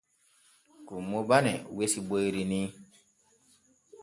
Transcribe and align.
Kummo 0.87 1.19
bane 1.29 1.53
wesi 1.77 1.99
boyri 2.07 2.43
ni. 2.51 2.61